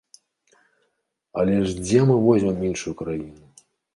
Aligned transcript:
Але 1.41 1.57
ж 1.67 1.77
дзе 1.85 1.99
мы 2.11 2.15
возьмем 2.29 2.59
іншую 2.69 2.93
краіну? 3.03 3.43